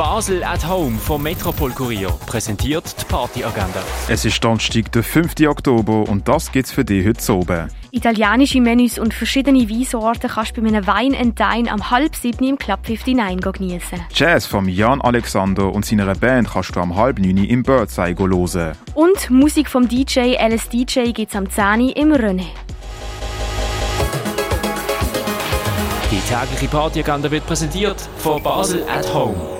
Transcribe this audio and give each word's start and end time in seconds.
Basel 0.00 0.42
at 0.42 0.66
Home 0.66 0.96
vom 0.96 1.22
Metropol 1.22 1.72
Kurier 1.72 2.08
präsentiert 2.24 2.84
die 2.98 3.04
Partyagenda. 3.04 3.82
Es 4.08 4.24
ist 4.24 4.42
Donnerstag, 4.42 4.90
der 4.92 5.02
5. 5.02 5.34
Oktober 5.46 6.08
und 6.08 6.26
das 6.26 6.50
gibt's 6.50 6.72
für 6.72 6.86
dich 6.86 7.06
heute 7.06 7.34
oben. 7.34 7.68
Italienische 7.90 8.62
Menüs 8.62 8.98
und 8.98 9.12
verschiedene 9.12 9.68
Weinsorten 9.68 10.30
kannst 10.30 10.56
du 10.56 10.62
bei 10.62 10.68
einem 10.68 10.86
Wein 10.86 11.14
and 11.14 11.38
Dine 11.38 11.70
am 11.70 11.90
halb 11.90 12.16
sieben 12.16 12.48
im 12.48 12.58
Club 12.58 12.78
59 12.88 13.52
genießen. 13.52 14.00
Jazz 14.14 14.46
von 14.46 14.66
Jan 14.70 15.02
Alexander 15.02 15.70
und 15.70 15.84
seiner 15.84 16.14
Band 16.14 16.48
kannst 16.50 16.74
du 16.74 16.80
am 16.80 16.96
halb 16.96 17.18
neun 17.18 17.36
im 17.36 17.62
Birdseye 17.62 18.16
hören. 18.16 18.78
Und 18.94 19.28
Musik 19.28 19.68
vom 19.68 19.86
DJ 19.86 20.36
LSDJ 20.40 21.12
gibt's 21.12 21.36
am 21.36 21.50
10 21.50 21.90
im 21.90 22.14
René. 22.14 22.46
Die 26.10 26.20
tägliche 26.20 26.68
Partyagenda 26.68 27.30
wird 27.30 27.46
präsentiert 27.46 28.00
von 28.16 28.42
Basel 28.42 28.82
at 28.88 29.12
Home. 29.12 29.59